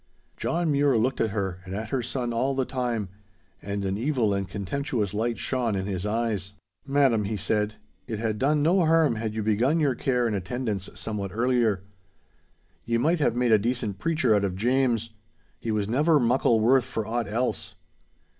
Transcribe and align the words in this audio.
John 0.35 0.71
Mure 0.71 0.97
looked 0.97 1.21
at 1.21 1.29
her 1.29 1.59
and 1.63 1.75
at 1.75 1.89
her 1.89 2.01
son 2.01 2.33
all 2.33 2.55
the 2.55 2.65
time, 2.65 3.09
and 3.61 3.85
an 3.85 3.99
evil 3.99 4.33
and 4.33 4.49
contemptuous 4.49 5.13
light 5.13 5.37
shone 5.37 5.75
in 5.75 5.85
his 5.85 6.07
eyes. 6.07 6.53
'Madam,' 6.87 7.25
he 7.25 7.37
said, 7.37 7.75
'it 8.07 8.17
had 8.17 8.39
done 8.39 8.63
no 8.63 8.83
harm 8.83 9.13
had 9.17 9.35
you 9.35 9.43
begun 9.43 9.79
your 9.79 9.93
care 9.93 10.25
and 10.25 10.35
attendance 10.35 10.89
somewhat 10.95 11.29
earlier. 11.31 11.83
Ye 12.83 12.97
might 12.97 13.19
have 13.19 13.35
made 13.35 13.51
a 13.51 13.59
decent 13.59 13.99
preacher 13.99 14.33
out 14.33 14.43
of 14.43 14.55
James. 14.55 15.11
He 15.59 15.69
was 15.69 15.87
never 15.87 16.19
muckle 16.19 16.61
worth 16.61 16.85
for 16.85 17.05
aught 17.05 17.27
else. 17.27 17.75